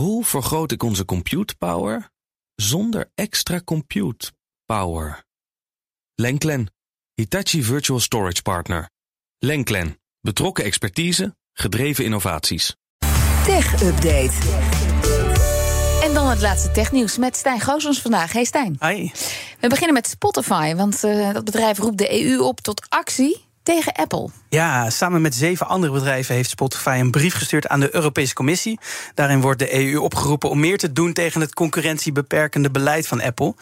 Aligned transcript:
Hoe 0.00 0.24
vergroot 0.24 0.72
ik 0.72 0.82
onze 0.82 1.04
compute 1.04 1.56
power 1.56 2.10
zonder 2.54 3.10
extra 3.14 3.60
compute 3.64 4.32
power? 4.64 5.24
Lenklen, 6.14 6.72
Hitachi 7.14 7.62
Virtual 7.62 8.00
Storage 8.00 8.42
Partner. 8.42 8.90
Lenklen, 9.38 10.00
betrokken 10.20 10.64
expertise, 10.64 11.36
gedreven 11.52 12.04
innovaties. 12.04 12.76
Tech 13.44 13.82
Update. 13.82 14.36
En 16.02 16.14
dan 16.14 16.28
het 16.28 16.40
laatste 16.40 16.70
technieuws 16.70 17.18
met 17.18 17.36
Stijn 17.36 17.60
Goosens 17.60 18.00
vandaag. 18.00 18.32
Hey 18.32 18.44
Stijn. 18.44 18.76
Hi. 18.80 19.10
We 19.60 19.68
beginnen 19.68 19.94
met 19.94 20.06
Spotify, 20.06 20.74
want 20.74 21.04
uh, 21.04 21.32
dat 21.32 21.44
bedrijf 21.44 21.78
roept 21.78 21.98
de 21.98 22.24
EU 22.24 22.38
op 22.38 22.60
tot 22.60 22.86
actie 22.88 23.48
tegen 23.62 23.92
Apple. 23.92 24.28
Ja, 24.48 24.90
samen 24.90 25.20
met 25.20 25.34
zeven 25.34 25.68
andere 25.68 25.92
bedrijven 25.92 26.34
heeft 26.34 26.50
Spotify 26.50 26.96
een 27.00 27.10
brief 27.10 27.34
gestuurd 27.34 27.68
aan 27.68 27.80
de 27.80 27.94
Europese 27.94 28.34
Commissie. 28.34 28.78
Daarin 29.14 29.40
wordt 29.40 29.58
de 29.58 29.74
EU 29.74 29.98
opgeroepen 29.98 30.50
om 30.50 30.60
meer 30.60 30.78
te 30.78 30.92
doen 30.92 31.12
tegen 31.12 31.40
het 31.40 31.54
concurrentiebeperkende 31.54 32.70
beleid 32.70 33.06
van 33.06 33.22
Apple. 33.22 33.54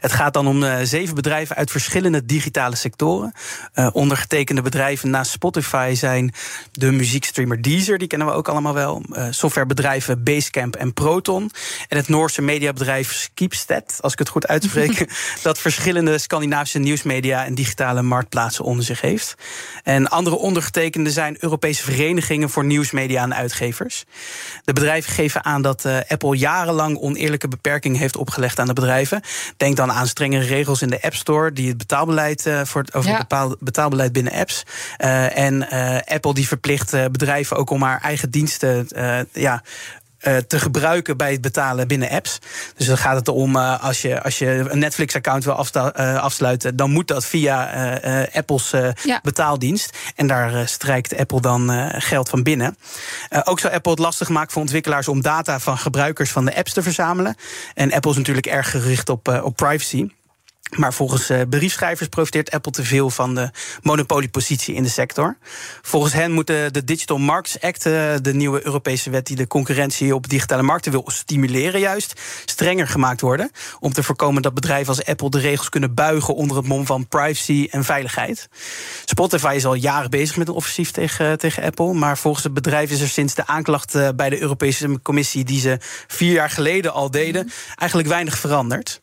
Het 0.00 0.12
gaat 0.12 0.34
dan 0.34 0.46
om 0.46 0.62
uh, 0.62 0.76
zeven 0.82 1.14
bedrijven 1.14 1.56
uit 1.56 1.70
verschillende 1.70 2.26
digitale 2.26 2.76
sectoren. 2.76 3.32
Uh, 3.74 3.88
ondergetekende 3.92 4.62
bedrijven 4.62 5.10
naast 5.10 5.30
Spotify 5.30 5.92
zijn 5.94 6.34
de 6.72 6.92
muziekstreamer 6.92 7.62
Deezer, 7.62 7.98
die 7.98 8.08
kennen 8.08 8.28
we 8.28 8.34
ook 8.34 8.48
allemaal 8.48 8.74
wel. 8.74 9.02
Uh, 9.10 9.26
softwarebedrijven 9.30 10.22
Basecamp 10.22 10.76
en 10.76 10.92
Proton. 10.92 11.50
En 11.88 11.96
het 11.96 12.08
Noorse 12.08 12.42
mediabedrijf 12.42 13.12
Skipsted, 13.12 13.98
als 14.00 14.12
ik 14.12 14.18
het 14.18 14.28
goed 14.28 14.46
uitspreek, 14.46 15.12
dat 15.42 15.58
verschillende 15.58 16.18
Scandinavische 16.18 16.78
nieuwsmedia 16.78 17.44
en 17.44 17.54
digitale 17.54 18.02
marktplaatsen 18.02 18.64
onder 18.64 18.84
zich 18.84 19.00
heeft. 19.00 19.34
En 19.82 20.08
andere 20.08 20.36
ondergetekenden 20.36 21.12
zijn 21.12 21.36
Europese 21.40 21.82
verenigingen 21.82 22.50
voor 22.50 22.64
nieuwsmedia 22.64 23.22
en 23.22 23.34
uitgevers. 23.34 24.04
De 24.64 24.72
bedrijven 24.72 25.12
geven 25.12 25.44
aan 25.44 25.62
dat 25.62 25.84
uh, 25.84 25.96
Apple 26.08 26.36
jarenlang 26.36 26.98
oneerlijke 26.98 27.48
beperkingen 27.48 28.00
heeft 28.00 28.16
opgelegd 28.16 28.58
aan 28.58 28.66
de 28.66 28.72
bedrijven. 28.72 29.20
Denk 29.56 29.76
dan 29.76 29.92
aan 29.92 30.06
strengere 30.06 30.44
regels 30.44 30.82
in 30.82 30.90
de 30.90 31.02
App 31.02 31.14
Store, 31.14 31.52
die 31.52 31.68
het 31.68 31.76
betaalbeleid 31.76 32.46
uh, 32.46 32.64
voor 32.64 32.80
het, 32.80 32.94
over 32.94 33.10
ja. 33.10 33.26
het 33.28 33.56
betaalbeleid 33.58 34.12
binnen 34.12 34.32
apps. 34.32 34.62
Uh, 34.98 35.38
en 35.38 35.68
Apple 36.04 36.34
die 36.34 36.48
verplicht 36.48 36.90
bedrijven 36.90 37.56
ook 37.56 37.70
om 37.70 37.82
haar 37.82 38.00
eigen 38.00 38.30
diensten 38.30 38.88
ja, 39.32 39.62
te 40.46 40.58
gebruiken 40.58 41.16
bij 41.16 41.32
het 41.32 41.40
betalen 41.40 41.88
binnen 41.88 42.10
apps. 42.10 42.38
Dus 42.76 42.86
dan 42.86 42.98
gaat 42.98 43.16
het 43.16 43.28
erom, 43.28 43.56
uh, 43.56 43.84
als, 43.84 44.02
je, 44.02 44.22
als 44.22 44.38
je 44.38 44.66
een 44.68 44.78
Netflix-account 44.78 45.44
wil 45.44 45.66
uh, 45.74 46.22
afsluiten, 46.22 46.76
dan 46.76 46.90
moet 46.90 47.08
dat 47.08 47.24
via 47.24 47.54
Apples 48.32 48.70
ja. 49.02 49.20
betaaldienst. 49.22 49.96
En 50.14 50.26
daar 50.26 50.68
strijkt 50.68 51.16
Apple 51.16 51.40
dan 51.40 51.90
geld 52.00 52.28
van 52.28 52.42
binnen. 52.42 52.76
ook 53.44 53.60
zou 53.60 53.74
Apple 53.74 53.90
het 53.90 54.00
lastig 54.00 54.28
maken 54.28 54.52
voor 54.52 54.62
ontwikkelaars 54.62 55.08
om 55.08 55.22
data 55.22 55.60
van 55.60 55.78
gebruikers 55.78 56.30
van 56.30 56.44
de 56.44 56.56
apps 56.56 56.72
te 56.72 56.82
verzamelen. 56.82 57.36
En 57.74 57.92
Apple 57.92 58.10
is 58.10 58.16
natuurlijk 58.16 58.46
erg 58.46 58.70
gericht 58.70 59.08
op, 59.08 59.40
op 59.42 59.56
privacy. 59.56 60.08
Maar 60.70 60.94
volgens 60.94 61.30
uh, 61.30 61.40
briefschrijvers 61.50 62.08
profiteert 62.08 62.50
Apple 62.50 62.72
te 62.72 62.84
veel 62.84 63.10
van 63.10 63.34
de 63.34 63.50
monopoliepositie 63.82 64.74
in 64.74 64.82
de 64.82 64.88
sector. 64.88 65.36
Volgens 65.82 66.12
hen 66.12 66.32
moet 66.32 66.46
de, 66.46 66.84
Digital 66.84 67.18
Markets 67.18 67.60
Act, 67.60 67.86
uh, 67.86 68.14
de 68.22 68.34
nieuwe 68.34 68.64
Europese 68.64 69.10
wet 69.10 69.26
die 69.26 69.36
de 69.36 69.46
concurrentie 69.46 70.14
op 70.14 70.28
digitale 70.28 70.62
markten 70.62 70.92
wil 70.92 71.04
stimuleren, 71.06 71.80
juist 71.80 72.20
strenger 72.44 72.88
gemaakt 72.88 73.20
worden. 73.20 73.50
Om 73.80 73.92
te 73.92 74.02
voorkomen 74.02 74.42
dat 74.42 74.54
bedrijven 74.54 74.88
als 74.88 75.04
Apple 75.04 75.30
de 75.30 75.38
regels 75.38 75.68
kunnen 75.68 75.94
buigen 75.94 76.34
onder 76.34 76.56
het 76.56 76.66
mom 76.66 76.86
van 76.86 77.08
privacy 77.08 77.68
en 77.70 77.84
veiligheid. 77.84 78.48
Spotify 79.04 79.52
is 79.56 79.66
al 79.66 79.74
jaren 79.74 80.10
bezig 80.10 80.36
met 80.36 80.48
een 80.48 80.54
offensief 80.54 80.90
tegen, 80.90 81.38
tegen 81.38 81.62
Apple. 81.62 81.92
Maar 81.92 82.18
volgens 82.18 82.44
het 82.44 82.54
bedrijf 82.54 82.90
is 82.90 83.00
er 83.00 83.08
sinds 83.08 83.34
de 83.34 83.46
aanklacht 83.46 84.16
bij 84.16 84.30
de 84.30 84.40
Europese 84.40 84.98
Commissie, 85.02 85.44
die 85.44 85.60
ze 85.60 85.78
vier 86.06 86.32
jaar 86.32 86.50
geleden 86.50 86.92
al 86.92 87.10
deden, 87.10 87.50
eigenlijk 87.76 88.08
weinig 88.08 88.38
veranderd. 88.38 89.00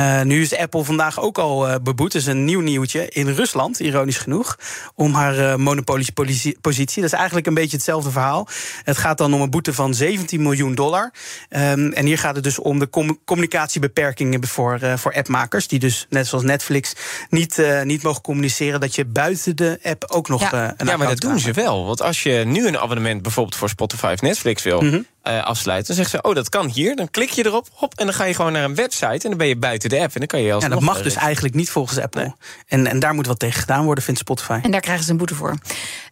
Uh, 0.00 0.22
nu 0.22 0.40
is 0.40 0.56
Apple 0.56 0.84
vandaag 0.84 1.20
ook 1.20 1.38
al 1.38 1.68
uh, 1.68 1.74
beboet. 1.82 2.14
Is 2.14 2.26
een 2.26 2.44
nieuw 2.44 2.60
nieuwtje 2.60 3.08
in 3.08 3.28
Rusland, 3.28 3.80
ironisch 3.80 4.16
genoeg. 4.16 4.58
Om 4.94 5.14
haar 5.14 5.38
uh, 5.38 5.54
monopoliepositie. 5.54 7.00
Dat 7.02 7.04
is 7.04 7.12
eigenlijk 7.12 7.46
een 7.46 7.54
beetje 7.54 7.76
hetzelfde 7.76 8.10
verhaal. 8.10 8.48
Het 8.84 8.96
gaat 8.96 9.18
dan 9.18 9.34
om 9.34 9.40
een 9.40 9.50
boete 9.50 9.74
van 9.74 9.94
17 9.94 10.42
miljoen 10.42 10.74
dollar. 10.74 11.12
Um, 11.48 11.92
en 11.92 12.06
hier 12.06 12.18
gaat 12.18 12.34
het 12.34 12.44
dus 12.44 12.58
om 12.58 12.78
de 12.78 12.90
com 12.90 13.18
communicatiebeperkingen 13.24 14.46
voor, 14.46 14.80
voor 14.96 15.14
appmakers. 15.14 15.68
Die 15.68 15.78
dus, 15.78 16.06
net 16.08 16.26
zoals 16.26 16.44
Netflix, 16.44 16.94
niet, 17.30 17.62
niet 17.82 18.02
mogen 18.02 18.22
communiceren 18.22 18.80
dat 18.80 18.94
je 18.94 19.04
buiten 19.04 19.56
de 19.56 19.78
app 19.82 20.04
ook 20.08 20.28
nog 20.28 20.40
ja. 20.40 20.74
een 20.76 20.86
Ja, 20.86 20.96
maar 20.96 21.08
dat 21.08 21.20
doen 21.20 21.38
ze 21.38 21.52
wel. 21.52 21.86
Want 21.86 22.02
als 22.02 22.22
je 22.22 22.42
nu 22.46 22.66
een 22.66 22.78
abonnement 22.78 23.22
bijvoorbeeld 23.22 23.56
voor 23.56 23.68
Spotify 23.68 24.10
of 24.14 24.20
Netflix 24.20 24.62
wil. 24.62 24.80
Mm 24.80 24.90
-hmm. 24.90 25.06
Uh, 25.28 25.44
afsluiten. 25.44 25.86
Dan 25.86 26.04
zegt 26.04 26.10
ze, 26.10 26.28
oh, 26.28 26.34
dat 26.34 26.48
kan 26.48 26.66
hier. 26.66 26.96
Dan 26.96 27.10
klik 27.10 27.30
je 27.30 27.46
erop, 27.46 27.68
hop, 27.72 27.94
en 27.94 28.06
dan 28.06 28.14
ga 28.14 28.24
je 28.24 28.34
gewoon 28.34 28.52
naar 28.52 28.64
een 28.64 28.74
website... 28.74 29.06
en 29.06 29.28
dan 29.28 29.36
ben 29.36 29.46
je 29.46 29.56
buiten 29.56 29.88
de 29.88 30.00
app 30.00 30.12
en 30.12 30.18
dan 30.18 30.26
kan 30.26 30.40
je 30.40 30.52
als 30.52 30.62
Ja, 30.62 30.68
dat 30.68 30.80
mag 30.80 31.02
dus 31.02 31.14
eigenlijk 31.14 31.54
niet 31.54 31.70
volgens 31.70 31.98
Apple. 31.98 32.20
Nee. 32.20 32.32
En, 32.66 32.86
en 32.86 32.98
daar 32.98 33.14
moet 33.14 33.26
wat 33.26 33.38
tegen 33.38 33.60
gedaan 33.60 33.84
worden, 33.84 34.04
vindt 34.04 34.20
Spotify. 34.20 34.58
En 34.62 34.70
daar 34.70 34.80
krijgen 34.80 35.04
ze 35.04 35.10
een 35.10 35.16
boete 35.16 35.34
voor. 35.34 35.50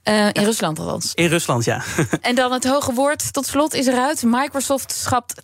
Uh, 0.04 0.14
in 0.14 0.30
ja. 0.32 0.42
Rusland 0.42 0.78
althans. 0.78 1.12
In 1.14 1.28
Rusland, 1.28 1.64
ja. 1.64 1.82
en 2.20 2.34
dan 2.34 2.52
het 2.52 2.64
hoge 2.64 2.92
woord 2.92 3.32
tot 3.32 3.47
slot 3.47 3.75
is 3.75 3.86
eruit. 3.86 4.22
Microsoft 4.26 4.92
schapt 4.92 5.42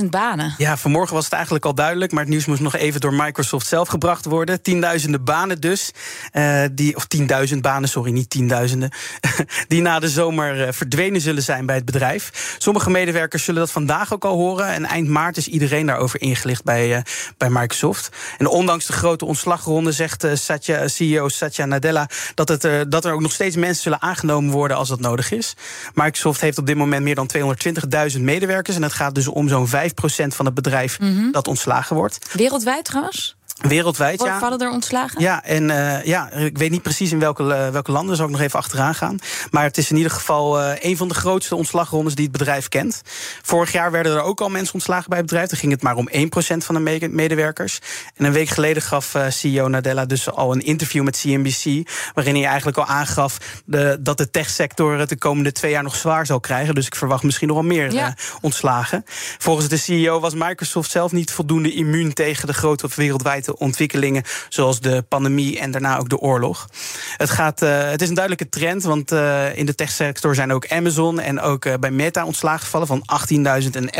10.000 0.00 0.04
banen. 0.10 0.54
Ja, 0.58 0.76
vanmorgen 0.76 1.14
was 1.14 1.24
het 1.24 1.32
eigenlijk 1.32 1.64
al 1.64 1.74
duidelijk... 1.74 2.12
maar 2.12 2.20
het 2.20 2.30
nieuws 2.30 2.46
moest 2.46 2.60
nog 2.60 2.74
even 2.74 3.00
door 3.00 3.14
Microsoft 3.14 3.66
zelf 3.66 3.88
gebracht 3.88 4.24
worden. 4.24 4.62
Tienduizenden 4.62 5.24
banen 5.24 5.60
dus. 5.60 5.90
Uh, 6.32 6.64
die, 6.72 6.96
of 6.96 7.06
tienduizend 7.06 7.62
banen, 7.62 7.88
sorry, 7.88 8.12
niet 8.12 8.30
tienduizenden. 8.30 8.90
die 9.68 9.80
na 9.80 9.98
de 9.98 10.08
zomer 10.08 10.74
verdwenen 10.74 11.20
zullen 11.20 11.42
zijn 11.42 11.66
bij 11.66 11.76
het 11.76 11.84
bedrijf. 11.84 12.56
Sommige 12.58 12.90
medewerkers 13.04 13.44
zullen 13.44 13.60
dat 13.60 13.70
vandaag 13.70 14.12
ook 14.12 14.24
al 14.24 14.36
horen. 14.36 14.66
En 14.66 14.84
eind 14.84 15.08
maart 15.08 15.36
is 15.36 15.48
iedereen 15.48 15.86
daarover 15.86 16.20
ingelicht 16.20 16.64
bij, 16.64 16.96
uh, 16.96 17.02
bij 17.36 17.50
Microsoft. 17.50 18.08
En 18.38 18.46
ondanks 18.46 18.86
de 18.86 18.92
grote 18.92 19.24
ontslagronde 19.24 19.92
zegt 19.92 20.24
uh, 20.24 20.34
Satya, 20.34 20.88
CEO 20.88 21.28
Satya 21.28 21.64
Nadella 21.64 22.08
dat, 22.34 22.48
het, 22.48 22.64
uh, 22.64 22.80
dat 22.88 23.04
er 23.04 23.12
ook 23.12 23.20
nog 23.20 23.32
steeds 23.32 23.56
mensen 23.56 23.82
zullen 23.82 24.02
aangenomen 24.02 24.50
worden 24.50 24.76
als 24.76 24.88
dat 24.88 25.00
nodig 25.00 25.32
is. 25.32 25.56
Microsoft 25.94 26.40
heeft 26.40 26.58
op 26.58 26.66
dit 26.66 26.76
moment 26.76 27.02
meer 27.02 27.14
dan 27.14 27.30
220.000 28.14 28.20
medewerkers. 28.20 28.76
En 28.76 28.82
het 28.82 28.92
gaat 28.92 29.14
dus 29.14 29.28
om 29.28 29.48
zo'n 29.48 29.68
5% 29.68 29.70
van 30.26 30.44
het 30.44 30.54
bedrijf 30.54 31.00
mm 31.00 31.16
-hmm. 31.16 31.32
dat 31.32 31.48
ontslagen 31.48 31.96
wordt. 31.96 32.18
Wereldwijd 32.32 32.84
trouwens? 32.84 33.36
Wereldwijd, 33.68 34.18
Worden, 34.18 34.34
ja. 34.34 34.40
Vallen 34.40 34.58
er 34.58 34.70
ontslagen? 34.70 35.20
Ja, 35.20 35.44
en 35.44 35.68
uh, 35.68 36.04
ja, 36.04 36.30
ik 36.30 36.58
weet 36.58 36.70
niet 36.70 36.82
precies 36.82 37.12
in 37.12 37.18
welke, 37.18 37.42
uh, 37.42 37.68
welke 37.68 37.92
landen, 37.92 38.16
zal 38.16 38.24
ik 38.24 38.30
nog 38.30 38.40
even 38.40 38.58
achteraan 38.58 38.94
gaan. 38.94 39.18
Maar 39.50 39.64
het 39.64 39.78
is 39.78 39.90
in 39.90 39.96
ieder 39.96 40.12
geval 40.12 40.60
uh, 40.60 40.72
een 40.80 40.96
van 40.96 41.08
de 41.08 41.14
grootste 41.14 41.56
ontslagrondes 41.56 42.14
die 42.14 42.24
het 42.24 42.38
bedrijf 42.38 42.68
kent. 42.68 43.02
Vorig 43.42 43.72
jaar 43.72 43.90
werden 43.90 44.12
er 44.12 44.22
ook 44.22 44.40
al 44.40 44.48
mensen 44.48 44.74
ontslagen 44.74 45.08
bij 45.08 45.18
het 45.18 45.26
bedrijf. 45.26 45.48
Dan 45.48 45.58
ging 45.58 45.72
het 45.72 45.82
maar 45.82 45.96
om 45.96 46.08
1% 46.12 46.16
van 46.56 46.74
de 46.74 46.80
me 46.80 47.08
medewerkers. 47.10 47.78
En 48.14 48.24
een 48.24 48.32
week 48.32 48.48
geleden 48.48 48.82
gaf 48.82 49.16
CEO 49.28 49.68
Nadella 49.68 50.04
dus 50.04 50.30
al 50.30 50.52
een 50.52 50.64
interview 50.64 51.04
met 51.04 51.20
CNBC... 51.20 51.90
waarin 52.14 52.34
hij 52.34 52.44
eigenlijk 52.44 52.78
al 52.78 52.86
aangaf 52.86 53.38
de, 53.64 53.98
dat 54.00 54.18
de 54.18 54.30
techsector 54.30 54.98
het 54.98 55.08
de 55.08 55.18
komende 55.18 55.52
twee 55.52 55.70
jaar 55.70 55.82
nog 55.82 55.96
zwaar 55.96 56.26
zal 56.26 56.40
krijgen. 56.40 56.74
Dus 56.74 56.86
ik 56.86 56.94
verwacht 56.94 57.22
misschien 57.22 57.48
nog 57.48 57.56
wel 57.56 57.66
meer 57.66 57.92
ja. 57.92 58.16
ontslagen. 58.40 59.04
Volgens 59.38 59.68
de 59.68 59.76
CEO 59.76 60.20
was 60.20 60.34
Microsoft 60.34 60.90
zelf 60.90 61.12
niet 61.12 61.30
voldoende 61.30 61.72
immuun 61.72 62.12
tegen 62.12 62.46
de 62.46 62.54
grote 62.54 62.88
wereldwijde 62.94 63.53
ontwikkelingen, 63.58 64.22
zoals 64.48 64.80
de 64.80 65.04
pandemie 65.08 65.58
en 65.60 65.70
daarna 65.70 65.98
ook 65.98 66.08
de 66.08 66.18
oorlog. 66.18 66.68
Het, 67.16 67.30
gaat, 67.30 67.62
uh, 67.62 67.90
het 67.90 68.02
is 68.02 68.08
een 68.08 68.14
duidelijke 68.14 68.48
trend, 68.48 68.82
want 68.82 69.12
uh, 69.12 69.56
in 69.56 69.66
de 69.66 69.74
techsector 69.74 70.34
zijn 70.34 70.52
ook 70.52 70.68
Amazon 70.68 71.20
en 71.20 71.40
ook 71.40 71.64
uh, 71.64 71.74
bij 71.80 71.90
Meta 71.90 72.24
ontslagen 72.24 72.60
gevallen 72.60 72.86
van 72.86 73.02
18.000 73.62 73.70
en 73.70 73.90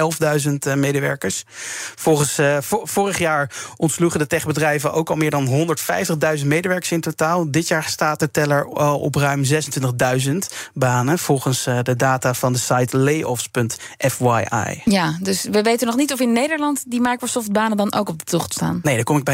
11.000 0.74 0.78
medewerkers. 0.78 1.44
Volgens 1.94 2.40
vorig 2.82 3.18
jaar 3.18 3.50
ontsloegen 3.76 4.18
de 4.18 4.26
techbedrijven 4.26 4.92
ook 4.92 5.10
al 5.10 5.16
meer 5.16 5.30
dan 5.30 5.76
150.000 6.38 6.46
medewerkers 6.46 6.92
in 6.92 7.00
totaal. 7.00 7.50
Dit 7.50 7.68
jaar 7.68 7.84
staat 7.84 8.18
de 8.18 8.30
teller 8.30 8.64
op 8.64 9.14
ruim 9.14 9.44
26.000 9.44 10.34
banen, 10.74 11.18
volgens 11.18 11.64
de 11.82 11.96
data 11.96 12.34
van 12.34 12.52
de 12.52 12.58
site 12.58 12.98
layoffs.fyi. 12.98 14.82
Ja, 14.84 15.18
dus 15.20 15.44
we 15.50 15.62
weten 15.62 15.86
nog 15.86 15.96
niet 15.96 16.12
of 16.12 16.20
in 16.20 16.32
Nederland 16.32 16.82
die 16.86 17.00
Microsoft-banen 17.00 17.76
dan 17.76 17.94
ook 17.94 18.08
op 18.08 18.18
de 18.18 18.24
tocht 18.24 18.52
staan. 18.52 18.80
Nee, 18.82 18.94
daar 18.94 19.04
kom 19.04 19.16
ik 19.16 19.24
bij 19.24 19.33